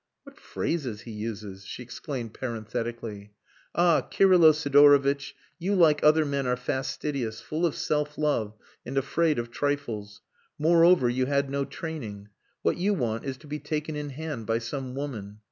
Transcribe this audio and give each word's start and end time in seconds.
"What 0.23 0.39
phrases 0.39 1.01
he 1.01 1.11
uses!" 1.11 1.63
she 1.63 1.83
exclaimed 1.83 2.33
parenthetically. 2.33 3.33
"Ah! 3.75 4.01
Kirylo 4.01 4.51
Sidorovitch, 4.51 5.35
you 5.59 5.75
like 5.75 6.03
other 6.03 6.25
men 6.25 6.47
are 6.47 6.57
fastidious, 6.57 7.39
full 7.39 7.67
of 7.67 7.75
self 7.75 8.17
love 8.17 8.55
and 8.83 8.97
afraid 8.97 9.37
of 9.37 9.51
trifles. 9.51 10.21
Moreover, 10.57 11.07
you 11.07 11.27
had 11.27 11.51
no 11.51 11.65
training. 11.65 12.29
What 12.63 12.77
you 12.77 12.95
want 12.95 13.25
is 13.25 13.37
to 13.37 13.47
be 13.47 13.59
taken 13.59 13.95
in 13.95 14.09
hand 14.09 14.47
by 14.47 14.57
some 14.57 14.95
woman. 14.95 15.37